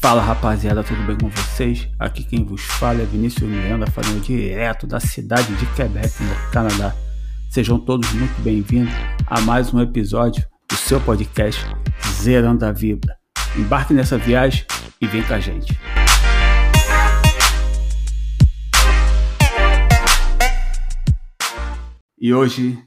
[0.00, 1.86] Fala rapaziada, tudo bem com vocês?
[1.98, 6.96] Aqui quem vos fala é Vinícius Miranda, falando direto da cidade de Quebec, no Canadá.
[7.50, 8.94] Sejam todos muito bem-vindos
[9.26, 11.62] a mais um episódio do seu podcast
[12.14, 13.14] Zerando a Vida.
[13.54, 14.64] Embarque nessa viagem
[15.02, 15.78] e vem com a gente.
[22.18, 22.82] E hoje,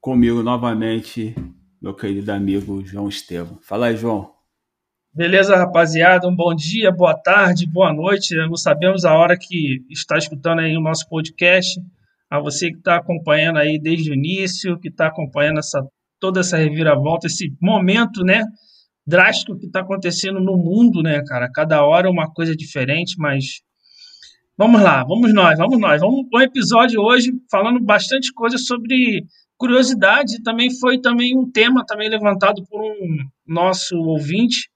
[0.00, 1.32] comigo novamente,
[1.80, 3.56] meu querido amigo João Estevam.
[3.62, 4.33] Fala aí, João.
[5.16, 6.26] Beleza, rapaziada?
[6.26, 8.34] Um bom dia, boa tarde, boa noite.
[8.34, 11.80] Não sabemos a hora que está escutando aí o nosso podcast.
[12.28, 15.86] A você que está acompanhando aí desde o início, que está acompanhando essa,
[16.18, 18.42] toda essa reviravolta, esse momento, né,
[19.06, 21.48] drástico que está acontecendo no mundo, né, cara?
[21.48, 23.60] Cada hora uma coisa diferente, mas
[24.58, 26.00] vamos lá, vamos nós, vamos nós.
[26.00, 29.24] Vamos um episódio hoje falando bastante coisa sobre
[29.56, 30.42] curiosidade.
[30.42, 34.73] Também foi também um tema também levantado por um nosso ouvinte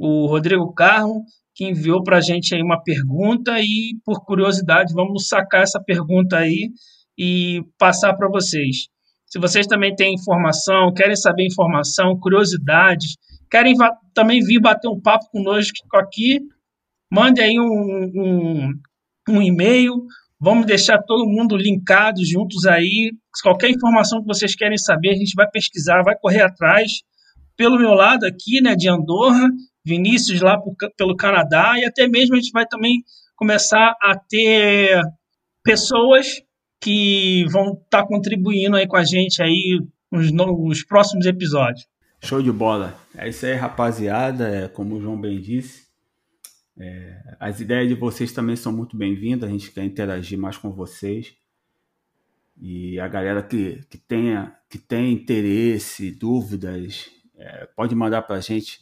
[0.00, 5.28] o Rodrigo Carmo, que enviou para a gente aí uma pergunta e, por curiosidade, vamos
[5.28, 6.70] sacar essa pergunta aí
[7.18, 8.88] e passar para vocês.
[9.26, 13.16] Se vocês também têm informação, querem saber informação, curiosidades,
[13.50, 13.74] querem
[14.14, 16.40] também vir bater um papo conosco aqui,
[17.12, 18.72] mande aí um, um,
[19.28, 19.92] um e-mail,
[20.40, 23.12] vamos deixar todo mundo linkado juntos aí.
[23.42, 26.90] Qualquer informação que vocês querem saber, a gente vai pesquisar, vai correr atrás.
[27.54, 29.46] Pelo meu lado aqui, né, de Andorra,
[29.84, 33.02] Vinícius lá por, pelo Canadá, e até mesmo a gente vai também
[33.36, 35.00] começar a ter
[35.62, 36.42] pessoas
[36.80, 41.86] que vão estar tá contribuindo aí com a gente aí nos, nos, próximos episódios.
[42.22, 42.98] Show de bola.
[43.16, 44.48] É isso aí, rapaziada.
[44.48, 45.86] É, como o João bem disse,
[46.78, 49.48] é, as ideias de vocês também são muito bem-vindas.
[49.48, 51.34] A gente quer interagir mais com vocês.
[52.60, 58.40] E a galera que, que, tenha, que tem interesse, dúvidas, é, pode mandar para a
[58.40, 58.80] gente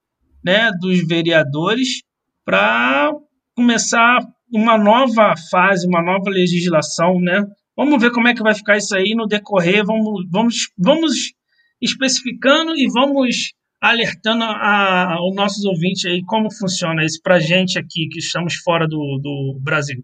[0.43, 2.03] né, dos vereadores
[2.43, 3.11] para
[3.55, 4.19] começar
[4.51, 7.45] uma nova fase, uma nova legislação, né?
[7.75, 11.33] Vamos ver como é que vai ficar isso aí no decorrer, vamos, vamos, vamos
[11.81, 18.07] especificando e vamos alertando a, aos nossos ouvintes aí como funciona isso para gente aqui
[18.09, 20.03] que estamos fora do, do Brasil.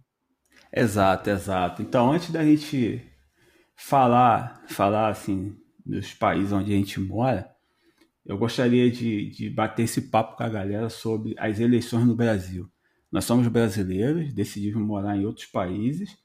[0.73, 1.81] Exato, exato.
[1.81, 3.01] Então, antes da gente
[3.75, 5.55] falar, falar assim
[5.85, 7.47] dos países onde a gente mora,
[8.27, 12.69] eu gostaria de, de bater esse papo com a galera sobre as eleições no Brasil.
[13.09, 16.17] Nós somos brasileiros, decidimos morar em outros países.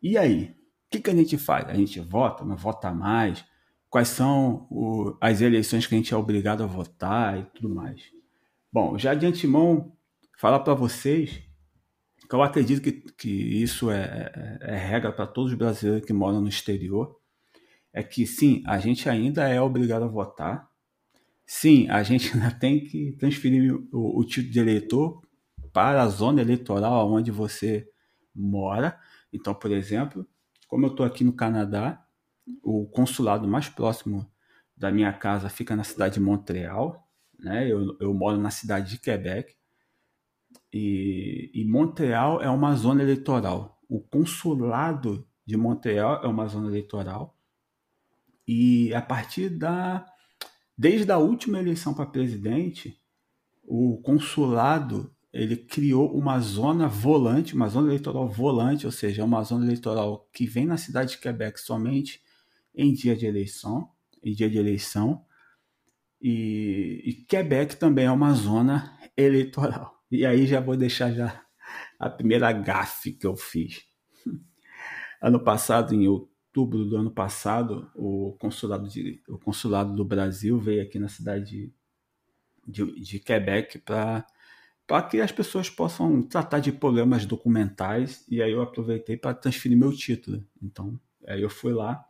[0.00, 0.54] E aí?
[0.86, 1.68] O que, que a gente faz?
[1.68, 3.44] A gente vota, não vota mais?
[3.90, 8.02] Quais são o, as eleições que a gente é obrigado a votar e tudo mais?
[8.72, 9.92] Bom, já de antemão,
[10.38, 11.42] falar para vocês
[12.28, 14.30] que eu acredito que, que isso é,
[14.60, 17.16] é, é regra para todos os brasileiros que moram no exterior.
[17.92, 20.68] É que sim, a gente ainda é obrigado a votar,
[21.46, 25.22] Sim, a gente ainda tem que transferir o, o título de eleitor
[25.72, 27.88] para a zona eleitoral onde você
[28.34, 28.98] mora.
[29.32, 30.26] Então, por exemplo,
[30.66, 32.04] como eu estou aqui no Canadá,
[32.62, 34.30] o consulado mais próximo
[34.76, 37.08] da minha casa fica na cidade de Montreal,
[37.38, 37.70] né?
[37.70, 39.54] Eu, eu moro na cidade de Quebec
[40.72, 43.80] e, e Montreal é uma zona eleitoral.
[43.88, 47.36] O consulado de Montreal é uma zona eleitoral
[48.46, 50.06] e a partir da
[50.76, 53.00] Desde a última eleição para presidente,
[53.64, 59.66] o consulado ele criou uma zona volante, uma zona eleitoral volante, ou seja, uma zona
[59.66, 62.22] eleitoral que vem na cidade de Quebec somente
[62.74, 63.90] em dia de eleição,
[64.22, 65.24] em dia de eleição.
[66.20, 70.02] E, e Quebec também é uma zona eleitoral.
[70.10, 71.42] E aí já vou deixar já
[71.98, 73.82] a primeira gafe que eu fiz.
[75.18, 80.82] Ano passado, em outubro do ano passado, o consulado, de, o consulado do Brasil veio
[80.82, 81.72] aqui na cidade de,
[82.66, 84.26] de, de Quebec para
[84.86, 89.76] para que as pessoas possam tratar de problemas documentais e aí eu aproveitei para transferir
[89.76, 90.46] meu título.
[90.62, 92.04] Então, aí eu fui lá,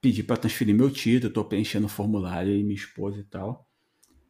[0.00, 3.68] pedi para transferir meu título, estou preenchendo o formulário e minha esposa e tal.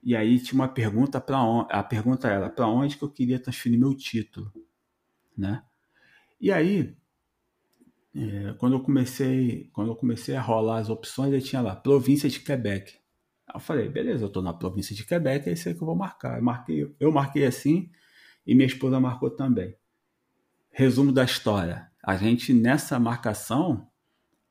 [0.03, 1.39] E aí tinha uma pergunta para
[1.71, 4.53] a pergunta era para onde que eu queria transferir meu título,
[5.37, 5.63] né?
[6.41, 6.97] E aí
[8.15, 12.29] é, quando eu comecei quando eu comecei a rolar as opções, eu tinha lá província
[12.29, 12.99] de Quebec.
[13.53, 15.97] Eu falei, beleza, eu estou na província de Quebec, é isso aí que eu vou
[15.97, 16.39] marcar.
[16.39, 17.91] Eu marquei, eu marquei assim
[18.47, 19.77] e minha esposa marcou também.
[20.71, 21.91] Resumo da história.
[22.03, 23.89] A gente, nessa marcação,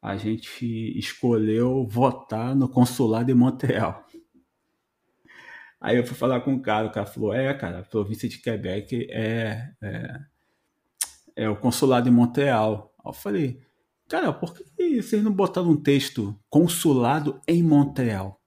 [0.02, 0.66] a gente
[0.98, 4.06] escolheu votar no consulado de Montreal.
[5.82, 8.40] Aí eu fui falar com o cara, o cara falou, é, cara, a província de
[8.40, 10.20] Quebec é, é,
[11.36, 12.89] é o consulado de Montreal.
[13.06, 13.62] Eu falei,
[14.08, 18.42] cara, por que vocês não botaram um texto consulado em Montreal?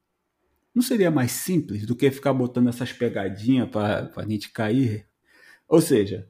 [0.74, 5.06] Não seria mais simples do que ficar botando essas pegadinhas para a gente cair?
[5.68, 6.28] Ou seja,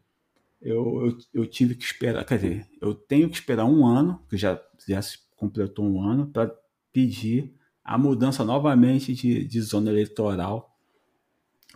[0.61, 4.37] eu, eu, eu, tive que esperar, quer dizer, eu tenho que esperar um ano, que
[4.37, 6.53] já, já se completou um ano, para
[6.93, 7.55] pedir
[7.85, 10.77] a mudança novamente de, de zona eleitoral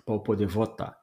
[0.04, 0.96] para poder votar.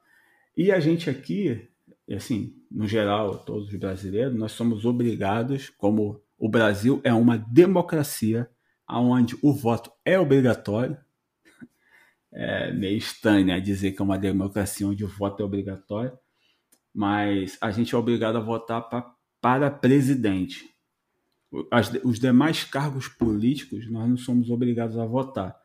[0.56, 1.70] E a gente aqui,
[2.12, 8.50] assim, no geral, todos os brasileiros, nós somos obrigados, como o Brasil é uma democracia,
[8.90, 10.98] onde o voto é obrigatório,
[12.34, 16.18] é meio estranho né, dizer que é uma democracia onde o voto é obrigatório,
[16.94, 20.70] mas a gente é obrigado a votar pra, para presidente.
[21.72, 25.56] As, os demais cargos políticos nós não somos obrigados a votar.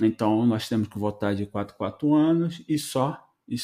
[0.00, 3.58] Então nós temos que votar de 4 a 4 anos e só e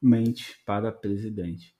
[0.00, 1.74] somente para presidente.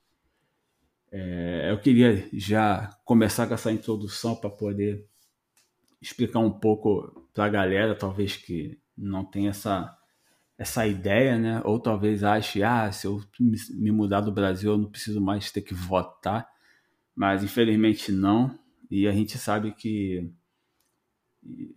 [1.11, 5.05] É, eu queria já começar com essa introdução para poder
[6.01, 9.97] explicar um pouco para a galera, talvez que não tem essa
[10.57, 11.63] essa ideia, né?
[11.65, 13.23] Ou talvez ache, ah, se eu
[13.71, 16.47] me mudar do Brasil, eu não preciso mais ter que votar.
[17.17, 18.59] Mas infelizmente não.
[18.91, 20.31] E a gente sabe que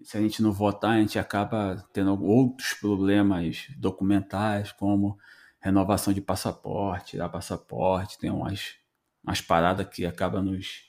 [0.04, 5.18] se a gente não votar, a gente acaba tendo outros problemas documentais, como
[5.64, 8.76] renovação de passaporte, tirar passaporte, tem umas,
[9.24, 10.84] umas paradas que acabam nos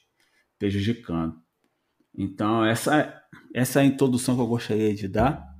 [0.58, 1.40] prejudicando.
[2.12, 3.22] Então, essa,
[3.54, 5.54] essa é a introdução que eu gostaria de dar.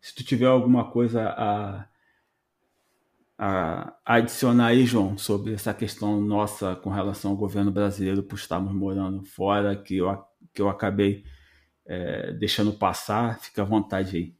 [0.00, 1.88] Se tu tiver alguma coisa a,
[3.36, 8.72] a, adicionar aí, João, sobre essa questão nossa com relação ao governo brasileiro por estarmos
[8.72, 10.24] morando fora, que eu,
[10.54, 11.24] que eu acabei
[11.84, 14.39] é, deixando passar, fica à vontade aí.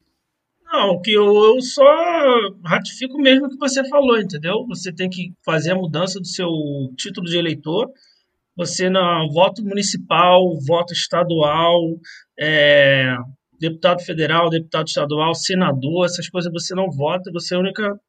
[0.72, 1.84] Não, que eu, eu só
[2.64, 4.64] ratifico mesmo o que você falou, entendeu?
[4.68, 6.48] Você tem que fazer a mudança do seu
[6.96, 7.90] título de eleitor.
[8.56, 11.80] Você na voto municipal, voto estadual,
[12.38, 13.16] é,
[13.58, 18.00] deputado federal, deputado estadual, senador, essas coisas você não vota, você é a única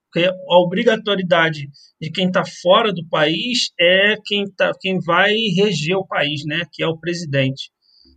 [0.50, 1.70] a obrigatoriedade
[2.00, 6.64] de quem está fora do país é quem, tá, quem vai reger o país, né?
[6.72, 7.72] Que é o presidente.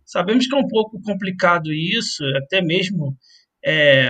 [0.05, 3.15] Sabemos que é um pouco complicado isso, até mesmo
[3.65, 4.09] é,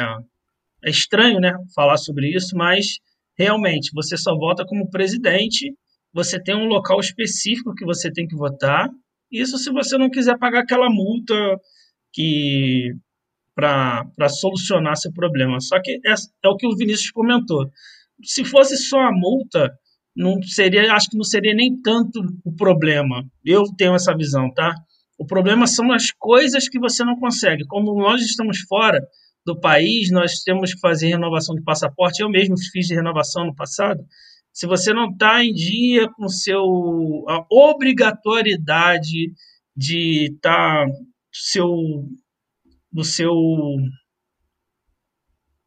[0.84, 1.54] é estranho, né?
[1.74, 3.00] Falar sobre isso, mas
[3.38, 5.74] realmente você só vota como presidente.
[6.14, 8.90] Você tem um local específico que você tem que votar.
[9.32, 11.34] Isso se você não quiser pagar aquela multa
[12.14, 12.94] que
[13.56, 15.60] para solucionar seu problema.
[15.62, 17.70] Só que é, é, o que o Vinícius comentou.
[18.24, 19.74] Se fosse só a multa,
[20.16, 23.24] não seria, acho que não seria nem tanto o problema.
[23.44, 24.74] Eu tenho essa visão, tá?
[25.18, 27.66] O problema são as coisas que você não consegue.
[27.66, 29.00] Como nós estamos fora
[29.46, 32.22] do país, nós temos que fazer renovação de passaporte.
[32.22, 34.04] Eu mesmo fiz de renovação no passado.
[34.52, 36.64] Se você não está em dia com seu
[37.28, 39.34] a obrigatoriedade
[39.76, 40.92] de estar tá,
[41.32, 42.10] seu
[42.92, 43.34] do seu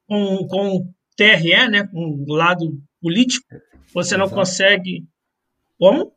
[0.06, 3.46] com, com TRE, né, com o lado político,
[3.92, 4.18] você Exato.
[4.18, 5.06] não consegue.
[5.78, 6.12] Como?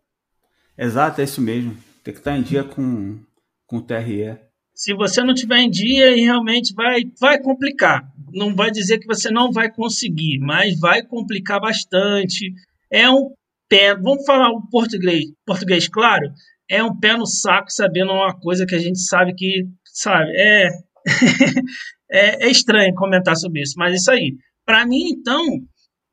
[0.77, 1.77] Exato, é isso mesmo.
[2.03, 3.19] Tem que estar em dia com,
[3.67, 4.39] com o TRE.
[4.81, 8.01] Se você não tiver em dia, realmente vai, vai complicar.
[8.33, 12.51] Não vai dizer que você não vai conseguir, mas vai complicar bastante.
[12.89, 13.29] É um
[13.69, 13.95] pé.
[13.95, 16.31] Vamos falar o português, português claro?
[16.67, 20.69] É um pé no saco sabendo uma coisa que a gente sabe que, sabe, é
[22.11, 24.35] é, é, estranho comentar sobre isso, mas isso aí.
[24.65, 25.45] Para mim, então,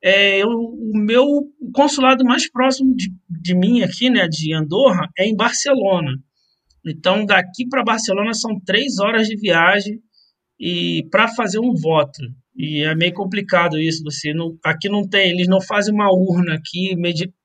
[0.05, 1.25] é, eu, o meu
[1.73, 6.13] consulado mais próximo de, de mim aqui, né, de Andorra, é em Barcelona.
[6.89, 10.01] Então, daqui para Barcelona são três horas de viagem
[10.59, 12.21] e para fazer um voto.
[12.57, 14.03] E é meio complicado isso.
[14.05, 16.97] Você não, aqui não tem, eles não fazem uma urna aqui,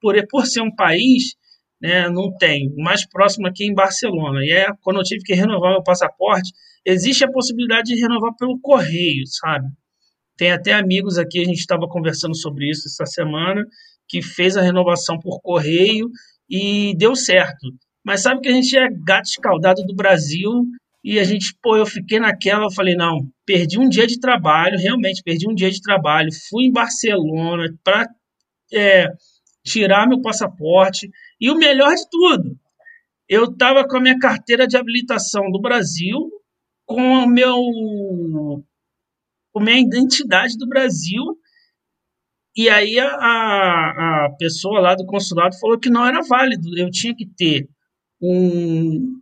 [0.01, 1.35] por, por ser um país,
[1.81, 2.69] né, não tem.
[2.77, 4.43] O mais próximo aqui é em Barcelona.
[4.43, 6.51] E é quando eu tive que renovar meu passaporte,
[6.85, 9.67] existe a possibilidade de renovar pelo correio, sabe?
[10.37, 13.63] Tem até amigos aqui, a gente estava conversando sobre isso essa semana,
[14.07, 16.09] que fez a renovação por correio
[16.49, 17.67] e deu certo.
[18.03, 20.51] Mas sabe que a gente é gato escaldado do Brasil
[21.03, 24.77] e a gente, pô, eu fiquei naquela, eu falei, não, perdi um dia de trabalho,
[24.77, 28.07] realmente perdi um dia de trabalho, fui em Barcelona para
[28.73, 29.07] é,
[29.63, 32.57] tirar meu passaporte e o melhor de tudo,
[33.27, 36.29] eu estava com a minha carteira de habilitação do Brasil,
[36.85, 37.55] com o meu
[39.51, 41.23] com a minha identidade do Brasil
[42.55, 46.89] e aí a, a, a pessoa lá do consulado falou que não era válido, eu
[46.89, 47.67] tinha que ter
[48.23, 49.19] um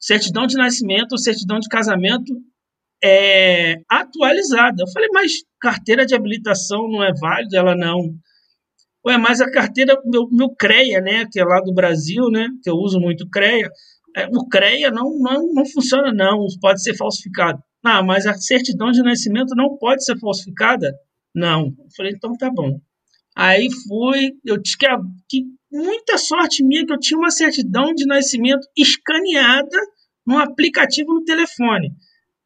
[0.00, 2.32] certidão de nascimento, certidão de casamento
[3.02, 4.82] é, atualizada.
[4.82, 7.58] Eu falei, mas carteira de habilitação não é válida?
[7.58, 8.14] Ela não.
[9.06, 12.70] Ué, mas a carteira, meu, meu CREA, né, que é lá do Brasil, né, que
[12.70, 13.68] eu uso muito CREA,
[14.16, 17.60] é, o CREA não, não, não funciona, não, pode ser falsificado.
[17.84, 20.94] Ah, mas a certidão de nascimento não pode ser falsificada?
[21.34, 21.66] Não.
[21.66, 22.80] Eu falei, então tá bom.
[23.34, 28.06] Aí fui, eu tinha que, que muita sorte minha que eu tinha uma certidão de
[28.06, 29.78] nascimento escaneada
[30.26, 31.90] num aplicativo no telefone.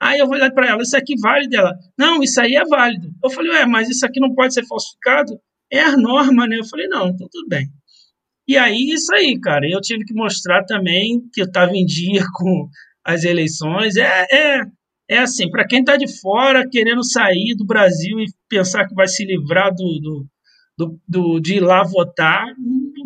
[0.00, 1.73] Aí eu vou olhar para ela, isso aqui vale dela?
[1.99, 3.09] Não, isso aí é válido.
[3.23, 5.38] Eu falei, ué, mas isso aqui não pode ser falsificado?
[5.71, 6.59] É a norma, né?
[6.59, 7.66] Eu falei, não, então tudo bem.
[8.47, 12.23] E aí, isso aí, cara, eu tive que mostrar também que eu estava em dia
[12.35, 12.68] com
[13.04, 13.97] as eleições.
[13.97, 14.61] É, é,
[15.09, 19.09] é assim, para quem está de fora, querendo sair do Brasil e pensar que vai
[19.09, 20.26] se livrar do, do,
[20.78, 22.45] do, do de ir lá votar,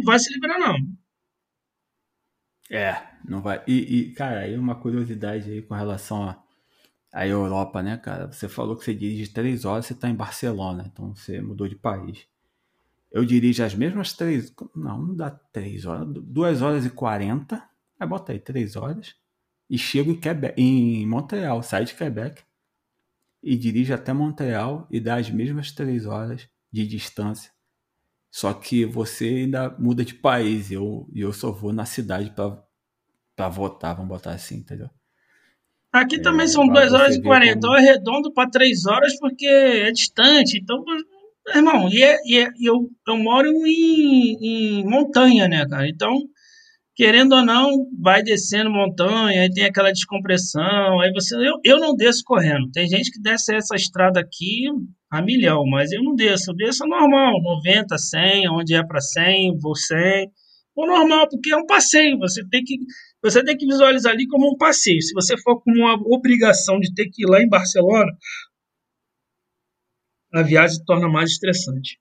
[0.00, 0.76] não vai se livrar, não.
[2.70, 3.62] É, não vai.
[3.66, 6.42] E, e cara, aí uma curiosidade aí com relação a,
[7.12, 8.32] à Europa, né, cara?
[8.32, 11.76] Você falou que você dirige três horas, você está em Barcelona, então você mudou de
[11.76, 12.26] país.
[13.12, 14.54] Eu dirijo as mesmas três.
[14.74, 16.06] Não, não dá três horas.
[16.08, 17.62] Duas horas e quarenta.
[17.98, 19.16] Aí bota aí, três horas.
[19.68, 22.42] E chego em, Quebec, em Montreal, saio de Quebec
[23.42, 27.52] e dirijo até Montreal e dá as mesmas três horas de distância
[28.30, 30.70] só que você ainda muda de país.
[30.70, 32.32] E eu, eu só vou na cidade
[33.36, 34.88] para votar, vamos botar assim, entendeu?
[35.92, 37.60] Aqui é, também são 2 horas e 40.
[37.60, 37.72] Como...
[37.72, 40.58] Eu arredondo para 3 horas porque é distante.
[40.58, 40.84] Então,
[41.54, 45.88] irmão, e, é, e é, eu, eu moro em, em montanha, né, cara?
[45.88, 46.16] Então,
[47.00, 51.34] querendo ou não, vai descendo montanha, aí tem aquela descompressão, aí você.
[51.34, 52.70] Eu, eu não desço correndo.
[52.70, 54.66] Tem gente que desce essa estrada aqui
[55.10, 59.58] a milhão, mas eu não desço, eu desço normal, 90, 100, onde é para 100,
[59.58, 60.30] vou 100.
[60.76, 62.76] O normal, porque é um passeio, você tem que
[63.22, 65.00] você tem que visualizar ali como um passeio.
[65.00, 68.12] Se você for com uma obrigação de ter que ir lá em Barcelona,
[70.34, 71.98] a viagem torna mais estressante.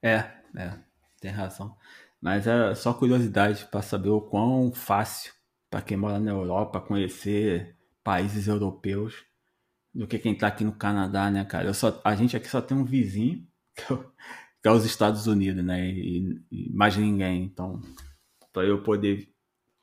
[0.00, 0.78] É, é,
[1.20, 1.74] tem razão.
[2.22, 5.32] Mas é só curiosidade para saber o quão fácil
[5.68, 9.24] para quem mora na Europa conhecer países europeus
[9.92, 11.66] do que quem tá aqui no Canadá, né, cara?
[11.66, 13.96] Eu só, a gente aqui só tem um vizinho, que é,
[14.62, 15.90] que é os Estados Unidos, né?
[15.90, 17.42] E, e mais ninguém.
[17.42, 17.80] Então,
[18.52, 19.28] para eu poder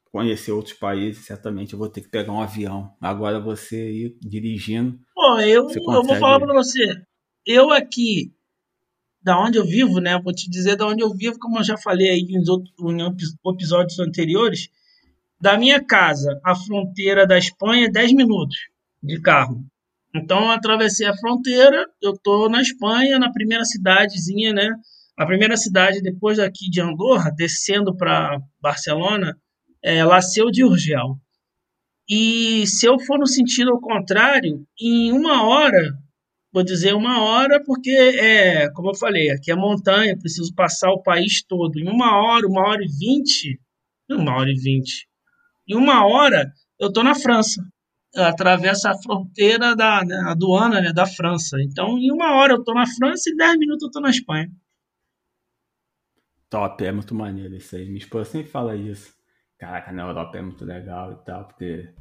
[0.05, 2.96] conhecer outros países, certamente eu vou ter que pegar um avião.
[3.01, 4.98] Agora você ir dirigindo.
[5.13, 5.86] Pô, eu, consegue...
[5.86, 7.03] eu vou falar para você.
[7.46, 8.34] Eu aqui,
[9.22, 10.20] da onde eu vivo, né?
[10.22, 13.52] Vou te dizer da onde eu vivo, como eu já falei aí em, outros, em
[13.54, 14.70] episódios anteriores.
[15.42, 18.58] Da minha casa à fronteira da Espanha, 10 minutos
[19.02, 19.64] de carro.
[20.14, 24.70] Então, eu atravessei a fronteira, eu estou na Espanha, na primeira cidadezinha, né?
[25.18, 29.38] A primeira cidade depois daqui de Andorra, descendo para Barcelona,
[29.84, 31.18] é Laceu de Urgel.
[32.10, 35.94] E se eu for no sentido ao contrário, em uma hora,
[36.51, 41.01] vou dizer uma hora, porque é, como eu falei, aqui é montanha, preciso passar o
[41.01, 41.77] país todo.
[41.77, 43.60] Em uma hora, uma hora e vinte,
[44.10, 45.08] uma hora e vinte.
[45.68, 47.62] Em uma hora, eu estou na França
[48.15, 51.58] atravessa a fronteira da né, aduana né, da França.
[51.62, 54.51] Então, em uma hora eu estou na França e dez minutos eu estou na Espanha.
[56.50, 57.86] Top, é muito maneiro isso aí.
[57.86, 59.13] Minha esposa sempre fala isso.
[59.58, 61.94] Caraca, na Europa é muito legal e tal, porque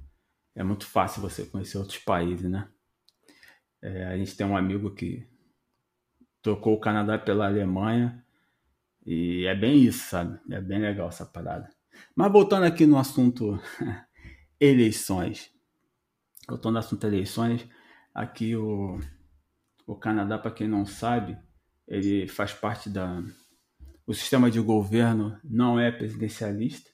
[0.54, 2.68] é muito fácil você conhecer outros países, né?
[3.82, 5.26] É, a gente tem um amigo que
[6.42, 8.24] trocou o Canadá pela Alemanha
[9.04, 10.38] e é bem isso, sabe?
[10.50, 11.68] É bem legal essa parada.
[12.14, 13.60] Mas voltando aqui no assunto
[14.60, 15.52] eleições
[16.48, 17.68] voltando ao assunto eleições,
[18.14, 18.98] aqui o,
[19.86, 21.38] o Canadá, para quem não sabe,
[21.86, 23.22] ele faz parte da.
[24.06, 26.90] O sistema de governo não é presidencialista,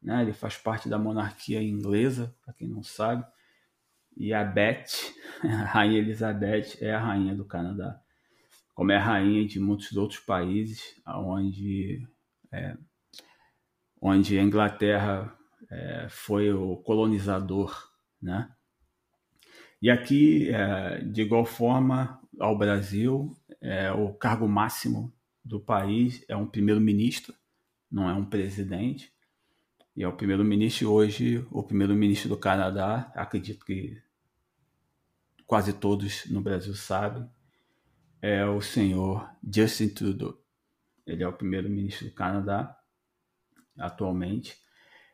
[0.00, 0.22] né?
[0.22, 3.26] ele faz parte da monarquia inglesa, para quem não sabe.
[4.16, 4.86] E a Beth,
[5.42, 8.00] a Rainha Elizabeth, é a rainha do Canadá,
[8.74, 12.06] como é a rainha de muitos outros países, onde,
[12.52, 12.76] é,
[14.00, 15.36] onde a Inglaterra
[15.70, 17.90] é, foi o colonizador,
[18.20, 18.50] né?
[19.80, 25.12] E aqui, é, de igual forma, ao Brasil, é, o cargo máximo
[25.44, 27.34] do país é um primeiro-ministro,
[27.90, 29.12] não é um presidente.
[29.96, 33.96] E é o primeiro-ministro hoje, o primeiro-ministro do Canadá, acredito que
[35.54, 37.30] quase todos no Brasil sabem,
[38.20, 40.36] é o senhor Justin Trudeau.
[41.06, 42.76] Ele é o primeiro-ministro do Canadá
[43.78, 44.56] atualmente.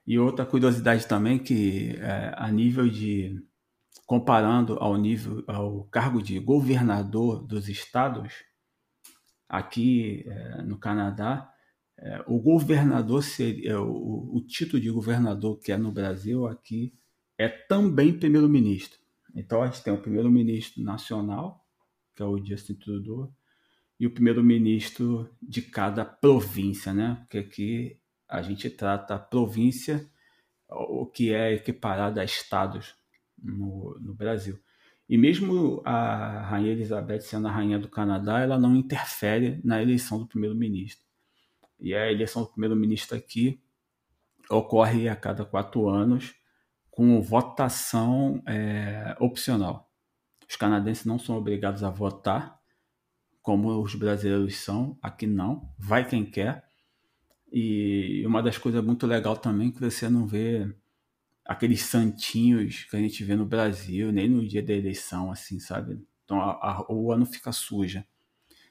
[0.06, 3.38] E outra curiosidade também que é, a nível de
[4.06, 8.32] comparando ao nível ao cargo de governador dos estados
[9.46, 11.52] aqui é, no Canadá,
[11.98, 16.94] é, o governador seria é, o, o, título de governador que é no Brasil aqui
[17.36, 18.99] é também primeiro-ministro.
[19.34, 21.64] Então a gente tem o primeiro-ministro nacional,
[22.14, 23.32] que é o Justin Trudeau,
[23.98, 27.18] e o primeiro-ministro de cada província, né?
[27.20, 30.08] Porque aqui a gente trata a província,
[30.68, 32.94] o que é equiparado a estados
[33.36, 34.58] no, no Brasil.
[35.08, 40.20] E mesmo a Rainha Elizabeth sendo a rainha do Canadá, ela não interfere na eleição
[40.20, 41.04] do primeiro-ministro.
[41.80, 43.60] E a eleição do primeiro-ministro aqui
[44.48, 46.34] ocorre a cada quatro anos
[47.00, 49.90] com votação é, opcional.
[50.46, 52.60] Os canadenses não são obrigados a votar,
[53.40, 56.62] como os brasileiros são, aqui não, vai quem quer.
[57.50, 60.70] E uma das coisas muito legal também é que você não vê
[61.42, 66.06] aqueles santinhos que a gente vê no Brasil, nem no dia da eleição, assim, sabe?
[66.26, 68.06] Então a, a rua não fica suja.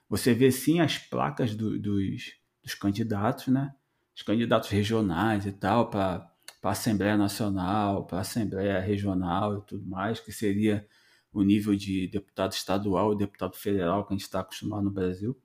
[0.08, 3.74] Você vê sim as placas do, dos, dos candidatos, né?
[4.16, 9.86] Os candidatos regionais e tal, para a Assembleia Nacional, para a Assembleia Regional e tudo
[9.86, 10.86] mais, que seria
[11.32, 15.40] o nível de deputado estadual e deputado federal que a gente está acostumado no Brasil.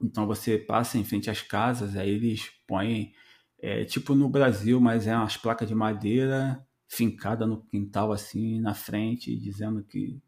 [0.00, 3.12] Então você passa em frente às casas, aí eles põem
[3.58, 8.74] é, tipo no Brasil, mas é umas placas de madeira fincada no quintal assim na
[8.74, 10.20] frente, dizendo que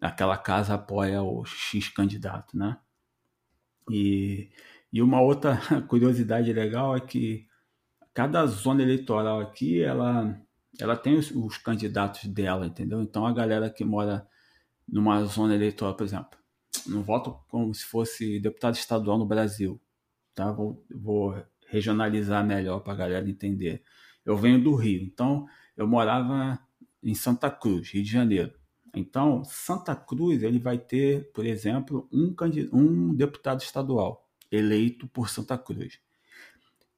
[0.00, 2.78] aquela casa apoia o X candidato, né?
[3.90, 4.50] E,
[4.92, 7.46] e uma outra curiosidade legal é que
[8.14, 10.40] cada zona eleitoral aqui, ela,
[10.78, 13.02] ela tem os, os candidatos dela, entendeu?
[13.02, 14.26] Então a galera que mora
[14.88, 16.38] numa zona eleitoral, por exemplo,
[16.86, 19.80] não voto como se fosse deputado estadual no Brasil,
[20.34, 20.52] tá?
[20.52, 23.82] Vou, vou regionalizar melhor para a galera entender.
[24.24, 25.46] Eu venho do Rio, então
[25.76, 26.58] eu morava
[27.02, 28.52] em Santa Cruz, Rio de Janeiro.
[28.94, 32.34] Então, Santa Cruz ele vai ter, por exemplo, um,
[32.72, 35.98] um deputado estadual eleito por Santa Cruz.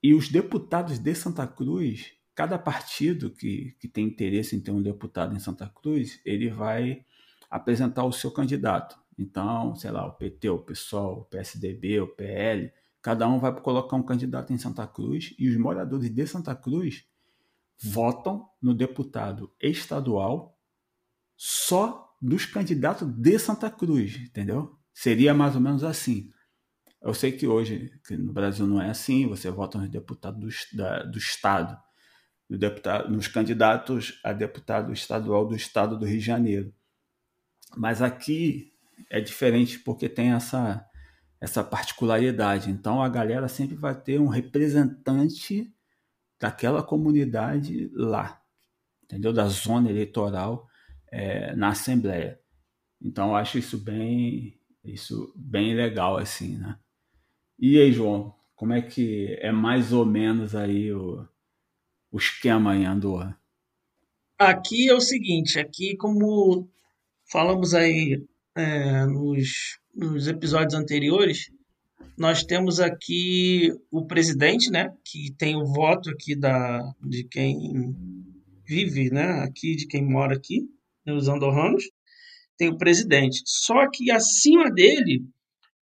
[0.03, 4.83] E os deputados de Santa Cruz, cada partido que, que tem interesse em ter um
[4.83, 7.05] deputado em Santa Cruz, ele vai
[7.51, 8.99] apresentar o seu candidato.
[9.19, 12.71] Então, sei lá, o PT, o PSOL, o PSDB, o PL,
[13.07, 17.07] Cada um vai colocar um candidato em Santa Cruz e os moradores de Santa Cruz
[17.81, 20.59] votam no deputado estadual
[21.37, 24.77] só dos candidatos de Santa Cruz, entendeu?
[24.93, 26.33] Seria mais ou menos assim.
[27.07, 30.77] Eu sei que hoje que no Brasil não é assim, você vota nos deputados do,
[30.77, 31.81] da, do Estado,
[32.51, 36.75] no deputado, nos candidatos a deputado estadual do Estado do Rio de Janeiro.
[37.77, 38.73] Mas aqui
[39.09, 40.85] é diferente porque tem essa
[41.41, 42.71] essa particularidade.
[42.71, 45.73] Então a galera sempre vai ter um representante
[46.41, 48.43] daquela comunidade lá,
[49.05, 49.33] entendeu?
[49.33, 50.67] Da zona eleitoral
[51.09, 52.41] é, na Assembleia.
[53.01, 56.77] Então eu acho isso bem, isso bem legal assim, né?
[57.59, 61.27] E aí, João, como é que é mais ou menos aí o,
[62.11, 63.39] o esquema em Andorra?
[64.39, 66.69] Aqui é o seguinte, aqui como
[67.25, 68.23] falamos aí
[68.55, 71.51] é, nos nos episódios anteriores,
[72.19, 77.97] nós temos aqui o presidente, né, que tem o voto aqui da, de quem
[78.65, 80.69] vive, né, aqui, de quem mora aqui,
[81.05, 81.85] né, os andorranos,
[82.59, 83.43] tem o presidente.
[83.47, 85.25] Só que acima dele,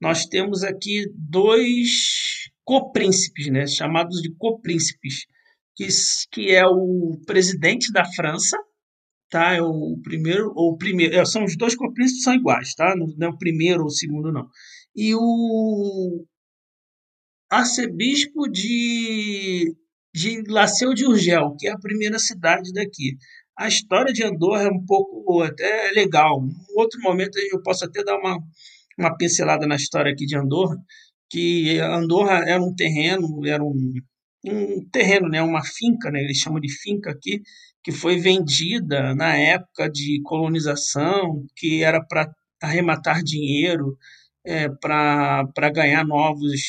[0.01, 5.27] nós temos aqui dois copríncipes, né, chamados de copríncipes,
[5.77, 5.87] que,
[6.31, 8.57] que é o presidente da França,
[9.31, 9.55] tá?
[9.55, 12.95] É o primeiro, ou o primeiro, é, são os dois copríncipes são iguais, tá?
[12.97, 14.49] Não é o primeiro ou o segundo, não.
[14.95, 16.25] E o
[17.51, 19.75] arcebispo de,
[20.15, 23.17] de Laceu de Urgel, que é a primeira cidade daqui.
[23.59, 26.41] A história de Andorra é um pouco até legal.
[26.41, 28.39] Um outro momento eu posso até dar uma,
[29.01, 30.77] uma pincelada na história aqui de Andorra,
[31.29, 33.95] que Andorra era um terreno, era um,
[34.45, 37.41] um terreno, né, uma finca, né, eles chamam de finca aqui,
[37.83, 42.31] que foi vendida na época de colonização, que era para
[42.63, 43.97] arrematar dinheiro,
[44.45, 46.61] é, para ganhar novos,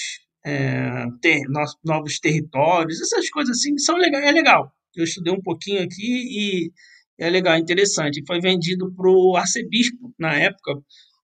[0.46, 1.42] é, ter,
[1.84, 4.72] novos territórios, essas coisas assim são legal, é legal.
[4.96, 6.72] Eu estudei um pouquinho aqui e
[7.20, 8.24] é legal, interessante.
[8.26, 10.74] Foi vendido para o arcebispo na época,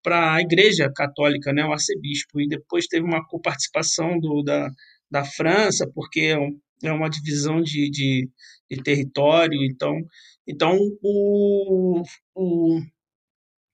[0.07, 4.69] para a Igreja Católica, né, o arcebispo, e depois teve uma coparticipação do, da,
[5.11, 8.29] da França, porque é, é uma divisão de, de,
[8.71, 9.93] de território, então,
[10.47, 12.79] então o, o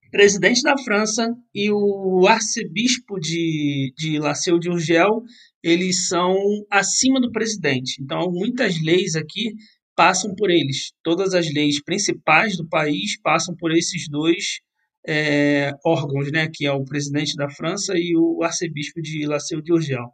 [0.10, 5.22] presidente da França e o arcebispo de, de La Seu de Urgel,
[5.62, 6.36] eles são
[6.68, 8.02] acima do presidente.
[8.02, 9.54] Então, muitas leis aqui
[9.96, 10.94] passam por eles.
[11.04, 14.64] Todas as leis principais do país passam por esses dois
[15.08, 19.62] é, órgãos, né, que é o presidente da França e o arcebispo de La Seu
[19.62, 20.10] de Urgel.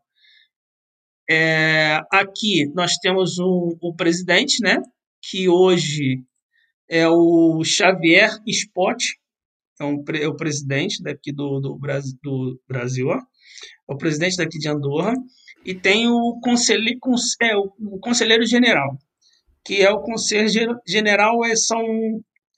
[1.29, 4.77] É, aqui nós temos um, o presidente, né,
[5.21, 6.23] que hoje
[6.89, 8.97] é o Xavier Spot,
[9.79, 14.37] é, um, é o presidente daqui do, do, Brasil, do Brasil ó, é o presidente
[14.37, 15.13] daqui de Andorra,
[15.63, 16.99] e tem o conselheiro,
[17.41, 18.97] é, o conselheiro general,
[19.63, 21.79] que é o conselheiro general, é, são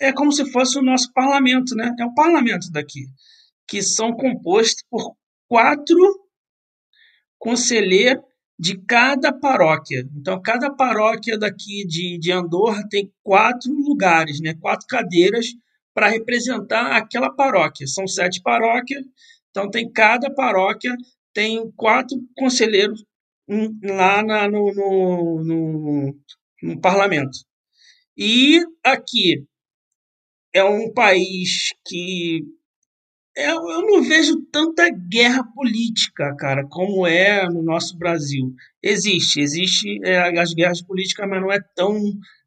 [0.02, 1.96] é como se fosse o nosso parlamento, né?
[2.00, 3.06] É o parlamento daqui,
[3.68, 5.16] que são compostos por
[5.48, 5.98] quatro
[7.38, 8.24] conselheiros
[8.58, 10.08] de cada paróquia.
[10.16, 14.56] Então, cada paróquia daqui de, de Andorra tem quatro lugares, né?
[14.60, 15.48] quatro cadeiras
[15.94, 17.86] para representar aquela paróquia.
[17.86, 19.04] São sete paróquias,
[19.50, 20.96] então tem cada paróquia
[21.34, 23.04] tem quatro conselheiros
[23.84, 26.16] lá na, no, no, no,
[26.64, 27.38] no parlamento.
[28.18, 29.46] E aqui
[30.54, 32.44] é um país que
[33.36, 38.54] é, eu não vejo tanta guerra política, cara, como é no nosso Brasil.
[38.84, 41.98] Existe, existe é, as guerras políticas, mas não é tão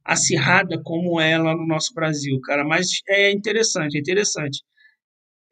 [0.04, 2.64] acirrada como é lá no nosso Brasil, cara.
[2.64, 4.62] Mas é interessante, é interessante.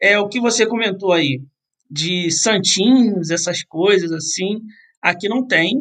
[0.00, 1.40] É o que você comentou aí
[1.90, 4.60] de santinhos, essas coisas assim.
[5.00, 5.72] Aqui não tem,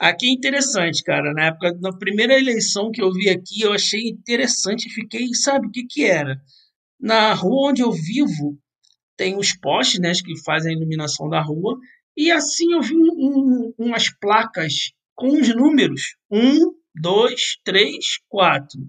[0.00, 1.34] Aqui é interessante, cara.
[1.34, 5.70] Na época, na primeira eleição que eu vi aqui, eu achei interessante fiquei, sabe o
[5.70, 6.40] que que era?
[6.98, 8.58] Na rua onde eu vivo,
[9.14, 11.78] tem os postes, né, que fazem a iluminação da rua,
[12.16, 18.80] e assim eu vi um, um, umas placas com os números: um, dois, três, quatro.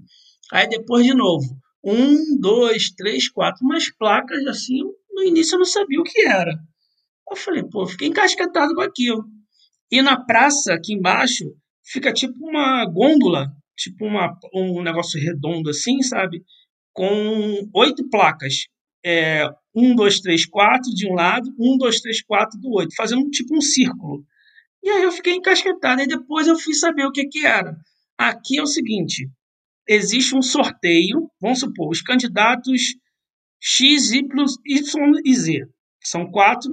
[0.50, 1.46] Aí depois de novo:
[1.84, 3.66] um, dois, três, quatro.
[3.66, 6.58] Umas placas assim, no início eu não sabia o que era.
[7.30, 9.26] Eu falei, pô, fiquei encasquetado com aquilo.
[9.92, 11.44] E na praça, aqui embaixo,
[11.84, 16.44] fica tipo uma gôndola, tipo uma, um negócio redondo assim, sabe?
[16.94, 18.68] Com oito placas.
[19.04, 23.30] É, um, dois, três, quatro de um lado, um, dois, três, quatro do outro, fazendo
[23.30, 24.24] tipo um círculo.
[24.84, 27.76] E aí eu fiquei encasquetado, e depois eu fui saber o que, que era.
[28.18, 29.30] Aqui é o seguinte:
[29.88, 32.96] existe um sorteio, vamos supor, os candidatos
[33.60, 35.68] X, Y, Y e Z.
[36.04, 36.72] São quatro.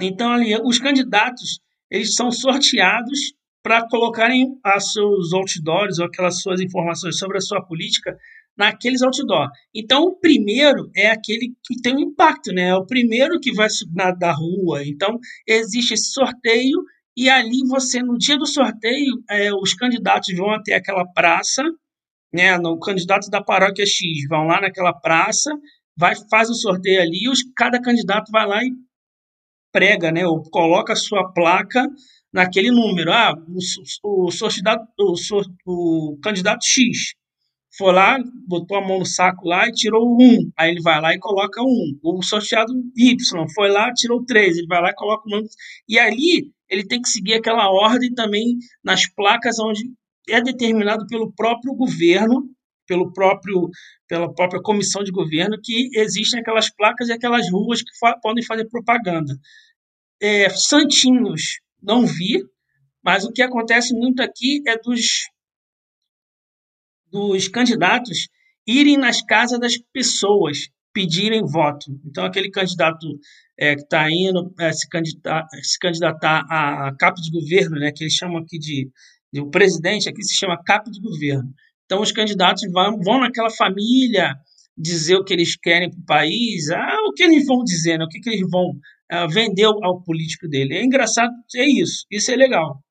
[0.00, 1.58] Então, ali, os candidatos
[1.90, 4.46] eles são sorteados para colocarem
[4.76, 8.16] os seus outdoors ou aquelas suas informações sobre a sua política
[8.56, 9.50] naqueles outdoors.
[9.74, 12.68] Então, o primeiro é aquele que tem um impacto, né?
[12.68, 14.86] É o primeiro que vai subir da rua.
[14.86, 16.82] Então, existe esse sorteio
[17.16, 21.62] e ali você, no dia do sorteio, é, os candidatos vão até aquela praça,
[22.32, 22.56] né?
[22.58, 25.50] No candidato da paróquia X vão lá naquela praça,
[25.96, 28.70] vai faz o sorteio ali, os, cada candidato vai lá e
[29.76, 31.86] prega, né, ou coloca a sua placa
[32.32, 33.12] naquele número.
[33.12, 33.34] Ah,
[34.02, 34.30] o, o,
[35.66, 37.12] o, o candidato X
[37.76, 38.16] foi lá,
[38.48, 40.50] botou a mão no saco lá e tirou um.
[40.58, 41.98] Aí ele vai lá e coloca um.
[42.02, 44.56] O sorteado Y foi lá, tirou três.
[44.56, 45.42] Ele vai lá e coloca um.
[45.86, 49.82] E ali ele tem que seguir aquela ordem também nas placas onde
[50.26, 52.48] é determinado pelo próprio governo,
[52.86, 53.68] pelo próprio
[54.08, 58.44] pela própria comissão de governo que existem aquelas placas e aquelas ruas que fa podem
[58.44, 59.34] fazer propaganda.
[60.20, 62.42] É, santinhos não vi,
[63.02, 65.28] mas o que acontece muito aqui é dos,
[67.10, 68.28] dos candidatos
[68.66, 71.86] irem nas casas das pessoas pedirem voto.
[72.04, 73.06] Então, aquele candidato
[73.58, 78.02] é, que está indo é, se, candidatar, se candidatar a capa de governo, né, que
[78.02, 78.90] eles chamam aqui de,
[79.32, 81.52] de o presidente, aqui se chama capa de governo.
[81.84, 84.34] Então, os candidatos vão, vão naquela família
[84.76, 88.04] dizer o que eles querem para o país, ah, o que eles vão dizer, né?
[88.04, 88.72] o que, que eles vão
[89.12, 90.74] uh, vender ao político dele.
[90.74, 92.82] É engraçado, é isso, isso é legal.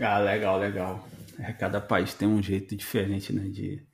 [0.00, 1.08] Ah, legal, legal.
[1.38, 3.84] É, cada país tem um jeito diferente né, de,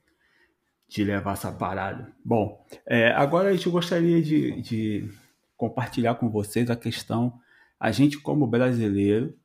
[0.89, 2.13] de levar essa parada.
[2.25, 5.11] Bom, é, agora a gente gostaria de, de
[5.57, 7.39] compartilhar com vocês a questão,
[7.79, 9.39] a gente como brasileiro,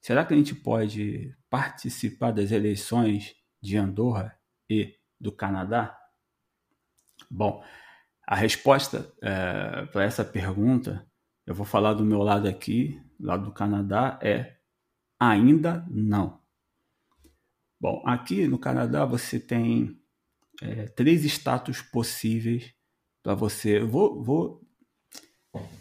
[0.00, 5.99] será que a gente pode participar das eleições de Andorra e do Canadá?
[7.30, 7.64] Bom,
[8.26, 11.04] a resposta é, para essa pergunta,
[11.46, 14.56] eu vou falar do meu lado aqui, lado do Canadá, é
[15.18, 16.40] ainda não.
[17.80, 20.00] Bom, aqui no Canadá você tem
[20.62, 22.72] é, três status possíveis
[23.22, 23.78] para você.
[23.80, 24.62] Eu vou, vou,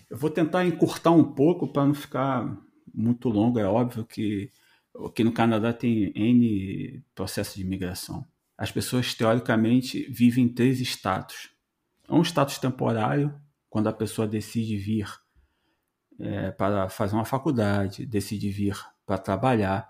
[0.10, 2.58] eu vou tentar encurtar um pouco para não ficar
[2.94, 3.60] muito longo.
[3.60, 4.50] É óbvio que
[5.06, 8.26] aqui no Canadá tem N processos de imigração.
[8.60, 11.50] As pessoas, teoricamente, vivem em três status.
[12.10, 13.34] Um status temporário,
[13.70, 15.08] quando a pessoa decide vir
[16.20, 19.90] é, para fazer uma faculdade, decide vir para trabalhar.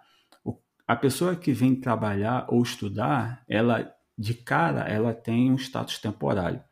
[0.87, 6.63] A pessoa que vem trabalhar ou estudar, ela de cara ela tem um status temporário.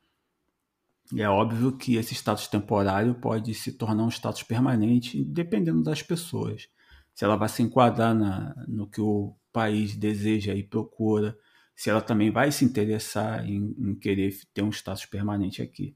[1.11, 6.03] E é óbvio que esse status temporário pode se tornar um status permanente, dependendo das
[6.03, 6.69] pessoas.
[7.15, 11.35] Se ela vai se enquadrar na, no que o país deseja e procura,
[11.77, 15.95] se ela também vai se interessar em, em querer ter um status permanente aqui.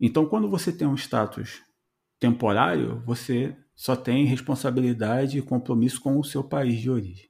[0.00, 1.62] Então, quando você tem um status
[2.18, 7.28] temporário, você só tem responsabilidade e compromisso com o seu país de origem.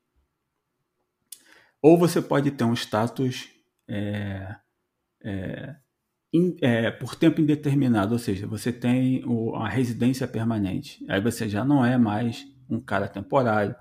[1.83, 3.49] Ou você pode ter um status
[3.89, 4.55] é,
[5.25, 5.77] é,
[6.33, 11.05] in, é, por tempo indeterminado, ou seja, você tem o, a residência permanente.
[11.09, 13.75] Aí você já não é mais um cara temporário.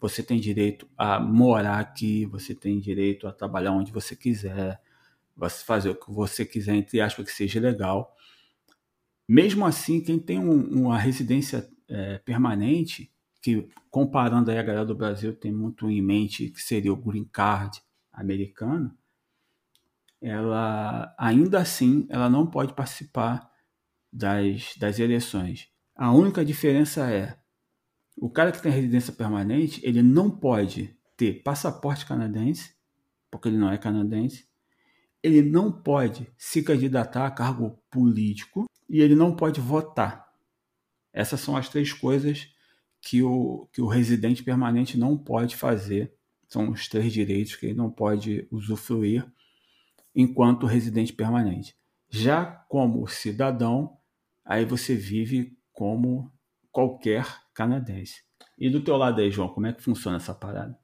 [0.00, 4.80] Você tem direito a morar aqui, você tem direito a trabalhar onde você quiser,
[5.36, 8.16] você fazer o que você quiser, entre aspas, que seja legal.
[9.28, 14.94] Mesmo assim, quem tem um, uma residência é, permanente, que comparando aí a galera do
[14.94, 17.80] Brasil tem muito em mente que seria o green card
[18.12, 18.96] americano,
[20.20, 23.50] ela ainda assim ela não pode participar
[24.12, 25.68] das, das eleições.
[25.94, 27.39] A única diferença é
[28.20, 32.74] o cara que tem residência permanente ele não pode ter passaporte canadense
[33.30, 34.48] porque ele não é canadense.
[35.22, 40.28] Ele não pode se candidatar a cargo político e ele não pode votar.
[41.12, 42.48] Essas são as três coisas
[43.00, 46.14] que o, que o residente permanente não pode fazer.
[46.48, 49.30] São os três direitos que ele não pode usufruir
[50.14, 51.76] enquanto residente permanente.
[52.08, 53.96] Já como cidadão,
[54.44, 56.32] aí você vive como
[56.70, 58.22] qualquer canadense.
[58.58, 60.78] E do teu lado aí, João, como é que funciona essa parada?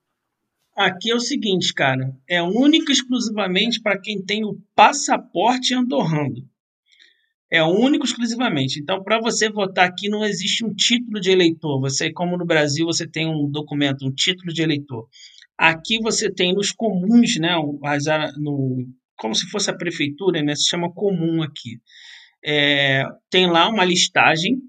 [0.76, 6.42] Aqui é o seguinte, cara, é único exclusivamente para quem tem o passaporte andorrando.
[7.50, 8.80] É único exclusivamente.
[8.80, 11.80] Então, para você votar aqui, não existe um título de eleitor.
[11.80, 15.08] Você, como no Brasil, você tem um documento, um título de eleitor.
[15.56, 17.56] Aqui você tem nos comuns, né?
[18.36, 20.54] No, como se fosse a prefeitura, né?
[20.54, 21.80] Se chama comum aqui.
[22.44, 24.60] É, tem lá uma listagem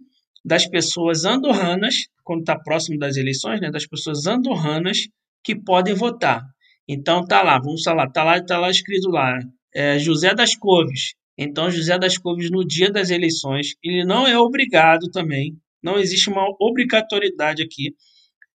[0.48, 3.70] das pessoas andorranas, quando está próximo das eleições, né?
[3.70, 5.08] Das pessoas andorranas
[5.44, 6.42] que podem votar.
[6.88, 9.38] Então tá lá, vamos falar, tá lá, tá lá escrito lá,
[9.76, 14.38] é, José das Couves, então, José das Couves, no dia das eleições, ele não é
[14.40, 17.96] obrigado também, não existe uma obrigatoriedade aqui.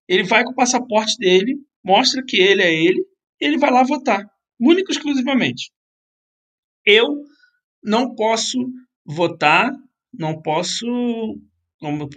[0.09, 3.05] Ele vai com o passaporte dele, mostra que ele é ele,
[3.40, 4.26] ele vai lá votar,
[4.59, 5.70] único exclusivamente.
[6.85, 7.22] Eu
[7.85, 8.59] não posso
[9.07, 9.70] votar,
[10.12, 10.85] não posso,
[11.83, 12.09] como,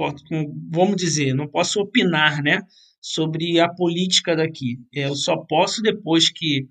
[0.72, 2.62] vamos dizer, não posso opinar, né,
[3.02, 4.78] sobre a política daqui.
[4.94, 6.68] Eu só posso depois que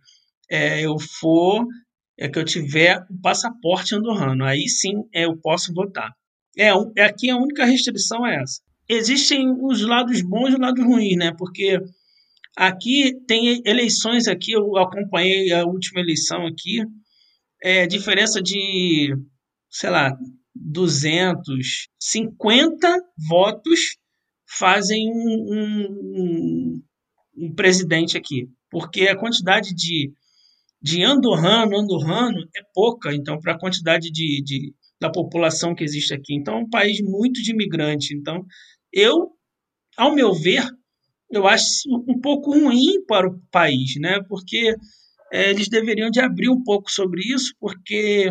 [0.51, 1.67] é, eu for
[2.17, 4.45] é que eu tiver o passaporte andorrano.
[4.45, 6.13] Aí sim é, eu posso votar.
[6.57, 8.61] É, é, aqui a única restrição é essa.
[8.89, 11.33] Existem os lados bons e os lados ruins, né?
[11.37, 11.81] Porque
[12.57, 16.85] aqui tem eleições aqui, eu acompanhei a última eleição aqui,
[17.63, 19.17] é diferença de,
[19.71, 20.17] sei lá,
[20.55, 22.97] 250
[23.29, 23.97] votos
[24.49, 26.81] fazem um, um,
[27.37, 28.49] um presidente aqui.
[28.71, 30.13] Porque a quantidade de
[30.85, 36.13] de andorrano, andorrano é pouca, então, para a quantidade de, de, da população que existe
[36.13, 36.35] aqui.
[36.35, 38.15] Então, é um país muito de imigrante.
[38.15, 38.45] Então,
[38.93, 39.31] eu,
[39.97, 40.63] ao meu ver,
[41.33, 41.65] eu acho
[42.07, 44.21] um pouco ruim para o país, né?
[44.29, 44.75] Porque
[45.33, 48.31] é, eles deveriam de abrir um pouco sobre isso, porque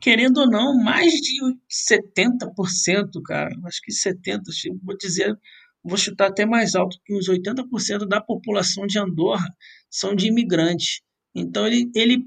[0.00, 4.40] querendo ou não, mais de 70%, cara, acho que 70%,
[4.82, 5.34] vou dizer,
[5.82, 9.48] vou chutar até mais alto que uns 80% da população de Andorra
[9.90, 11.00] são de imigrantes.
[11.34, 12.24] Então ele, ele,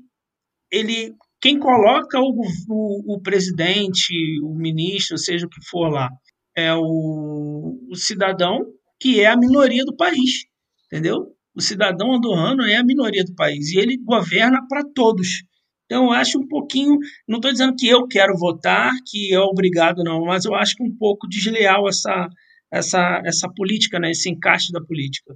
[0.72, 6.10] ele quem coloca o, o, o presidente, o ministro, seja o que for lá,
[6.56, 8.60] é o, o cidadão
[9.00, 10.46] que é a minoria do país,
[10.88, 11.34] entendeu?
[11.56, 15.44] O cidadão andorrano é a minoria do país e ele governa para todos.
[15.89, 16.99] Então, eu acho um pouquinho.
[17.28, 20.84] Não estou dizendo que eu quero votar, que é obrigado, não, mas eu acho que
[20.84, 22.30] um pouco desleal essa,
[22.71, 25.34] essa, essa política, né, esse encaixe da política.